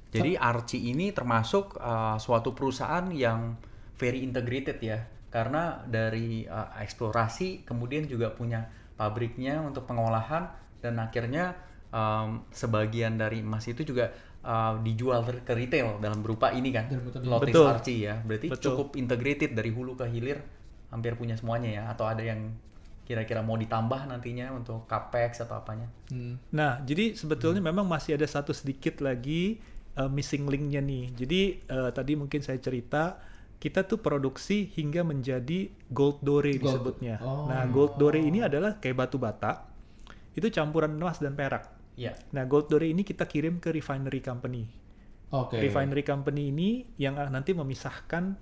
Jadi 0.08 0.40
Archie 0.40 0.88
ini 0.92 1.12
termasuk 1.12 1.76
uh, 1.76 2.16
suatu 2.16 2.56
perusahaan 2.56 3.04
yang 3.12 3.56
very 4.00 4.24
integrated 4.24 4.80
ya. 4.80 5.04
Karena 5.28 5.84
dari 5.84 6.48
uh, 6.48 6.72
eksplorasi 6.80 7.68
kemudian 7.68 8.08
juga 8.08 8.32
punya 8.32 8.64
pabriknya 8.96 9.60
untuk 9.60 9.84
pengolahan 9.84 10.48
dan 10.80 10.96
akhirnya 10.96 11.67
um, 11.92 12.44
sebagian 12.52 13.16
dari 13.16 13.40
emas 13.40 13.64
itu 13.68 13.84
juga 13.84 14.12
uh, 14.44 14.78
dijual 14.80 15.24
ke 15.44 15.52
retail 15.52 16.00
dalam 16.00 16.20
berupa 16.20 16.52
ini 16.52 16.72
kan 16.72 16.88
Lotus 17.24 17.52
Betul. 17.52 17.66
Archie 17.66 18.00
ya 18.08 18.20
berarti 18.22 18.48
Betul. 18.52 18.64
cukup 18.72 18.88
integrated 18.96 19.52
dari 19.56 19.70
hulu 19.72 19.96
ke 19.96 20.06
hilir 20.08 20.40
hampir 20.88 21.16
punya 21.20 21.36
semuanya 21.36 21.68
ya 21.68 21.82
atau 21.92 22.08
ada 22.08 22.24
yang 22.24 22.56
kira-kira 23.08 23.40
mau 23.40 23.56
ditambah 23.56 24.04
nantinya 24.04 24.52
untuk 24.52 24.84
capex 24.84 25.40
atau 25.40 25.56
apanya 25.56 25.88
Hmm. 26.08 26.40
Nah, 26.56 26.80
jadi 26.88 27.12
sebetulnya 27.12 27.60
memang 27.60 27.84
masih 27.84 28.16
ada 28.16 28.24
satu 28.24 28.56
sedikit 28.56 29.04
lagi 29.04 29.60
uh, 30.00 30.08
missing 30.08 30.48
linknya 30.48 30.80
nih. 30.80 31.12
Jadi 31.12 31.40
uh, 31.68 31.92
tadi 31.92 32.16
mungkin 32.16 32.40
saya 32.40 32.56
cerita 32.56 33.20
kita 33.60 33.84
tuh 33.84 34.00
produksi 34.00 34.72
hingga 34.72 35.04
menjadi 35.04 35.68
gold 35.92 36.24
dore 36.24 36.56
Gold. 36.56 36.64
disebutnya. 36.64 37.20
Oh. 37.20 37.44
Nah, 37.44 37.68
gold 37.68 38.00
dore 38.00 38.24
ini 38.24 38.40
adalah 38.40 38.80
kayak 38.80 38.96
batu 39.04 39.20
bata. 39.20 39.68
Itu 40.32 40.48
campuran 40.48 40.96
emas 40.96 41.20
dan 41.20 41.36
perak. 41.36 41.77
Ya 41.98 42.14
Nah, 42.30 42.46
gold 42.46 42.68
dore 42.68 42.86
ini 42.86 43.02
kita 43.02 43.24
kirim 43.24 43.58
ke 43.58 43.68
refinery 43.68 44.22
company. 44.22 44.70
Oke. 45.28 45.58
Refinery 45.58 46.00
company 46.02 46.48
ini 46.48 46.68
yang 46.96 47.14
uh, 47.14 47.26
nanti 47.26 47.52
memisahkan 47.52 48.38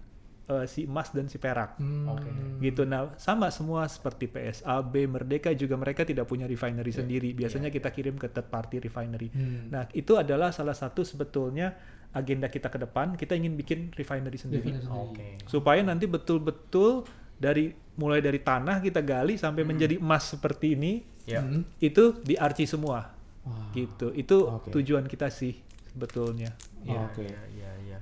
uh, 0.47 0.63
si 0.65 0.85
emas 0.85 1.11
dan 1.11 1.27
si 1.27 1.35
perak. 1.37 1.75
Hmm. 1.77 2.07
Oke. 2.09 2.31
gitu 2.57 2.85
nah 2.85 3.13
sama 3.17 3.51
semua 3.51 3.85
seperti 3.87 4.27
PSAB 4.27 4.89
Merdeka 5.07 5.53
juga 5.53 5.75
mereka 5.75 6.03
tidak 6.03 6.25
punya 6.25 6.45
refinery 6.45 6.89
sendiri 6.91 7.33
biasanya 7.33 7.69
kita 7.69 7.91
kirim 7.91 8.17
ke 8.17 8.29
third 8.29 8.47
party 8.47 8.81
refinery 8.81 9.29
Hmm. 9.29 9.69
nah 9.69 9.85
itu 9.91 10.15
adalah 10.15 10.49
salah 10.51 10.73
satu 10.73 11.03
sebetulnya 11.03 11.77
agenda 12.13 12.49
kita 12.49 12.69
ke 12.69 12.79
depan 12.79 13.13
kita 13.13 13.37
ingin 13.37 13.53
bikin 13.55 13.93
refinery 13.93 14.37
sendiri 14.37 14.73
Refinery 14.73 14.89
sendiri. 14.89 15.05
oke 15.05 15.27
supaya 15.45 15.81
nanti 15.81 16.07
betul-betul 16.07 17.05
dari 17.37 17.69
mulai 17.95 18.21
dari 18.21 18.41
tanah 18.41 18.81
kita 18.81 19.01
gali 19.01 19.37
sampai 19.37 19.63
menjadi 19.63 19.99
emas 19.99 20.31
seperti 20.31 20.73
ini 20.73 20.93
ya 21.23 21.43
Hmm. 21.43 21.69
itu 21.77 22.17
di 22.23 22.33
archi 22.35 22.65
semua 22.65 23.13
Wah. 23.47 23.71
gitu 23.71 24.11
itu 24.11 24.37
Oke. 24.43 24.75
tujuan 24.75 25.07
kita 25.07 25.31
sih 25.31 25.55
sebetulnya 25.95 26.51
ya 26.83 26.99
Oke. 27.07 27.25
ya 27.27 27.43
ya, 27.55 27.71
ya. 27.95 27.99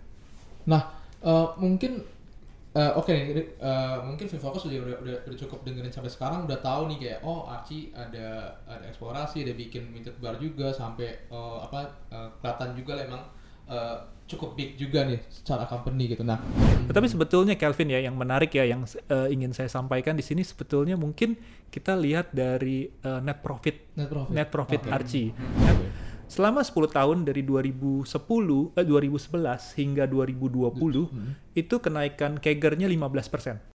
Nah, 0.65 0.83
eh, 1.21 1.49
mungkin 1.61 2.01
eh, 2.75 2.93
oke 2.97 3.13
nih, 3.13 3.25
Ri- 3.37 3.55
eh, 3.61 3.97
mungkin 4.03 4.27
Vivocus 4.27 4.67
udah, 4.67 4.81
udah, 4.83 4.97
udah, 5.05 5.17
udah 5.29 5.39
cukup 5.39 5.63
dengerin 5.63 5.93
sampai 5.93 6.11
sekarang 6.11 6.49
udah 6.49 6.59
tahu 6.59 6.89
nih 6.91 6.99
kayak 6.99 7.19
oh 7.23 7.47
Archie 7.47 7.93
ada 7.95 8.51
ada 8.67 8.85
eksplorasi, 8.89 9.45
ada 9.47 9.55
bikin 9.55 9.93
minted 9.93 10.17
bar 10.19 10.35
juga 10.41 10.73
sampai 10.73 11.29
eh, 11.29 11.59
apa 11.63 11.87
eh, 12.11 12.29
kelihatan 12.41 12.71
juga 12.75 12.93
lah 12.99 13.05
emang 13.05 13.23
eh, 13.69 13.97
cukup 14.25 14.57
big 14.57 14.81
juga 14.81 15.05
nih 15.05 15.21
secara 15.29 15.69
company 15.69 16.17
gitu. 16.17 16.25
Nah, 16.25 16.41
Tetapi 16.89 17.07
sebetulnya 17.13 17.55
Kelvin 17.61 17.93
ya 17.93 18.01
yang 18.01 18.17
menarik 18.17 18.57
ya 18.57 18.65
yang 18.65 18.85
eh, 18.89 19.29
ingin 19.29 19.53
saya 19.53 19.69
sampaikan 19.69 20.17
di 20.17 20.25
sini 20.25 20.41
sebetulnya 20.41 20.97
mungkin 20.97 21.37
kita 21.69 21.93
lihat 21.93 22.33
dari 22.33 22.89
eh, 22.89 23.21
net 23.21 23.45
profit 23.45 23.77
net 23.97 24.09
profit. 24.09 24.33
net 24.33 24.49
profit 24.49 24.81
Oke. 24.85 24.91
Archie. 24.91 25.29
Kan 25.37 25.77
Selama 26.25 26.65
10 26.65 26.89
tahun 26.89 27.19
dari 27.29 27.45
2010 27.45 28.09
eh, 28.75 28.85
2011 28.89 29.77
hingga 29.77 30.05
2020 30.09 30.73
Hmm. 31.05 31.37
itu 31.53 31.75
kenaikan 31.79 32.41
CAGR-nya 32.41 32.89
15%. 32.89 33.61